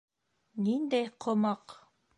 —Ниндәй 0.69 1.13
ҡомаҡ?.. 1.27 1.81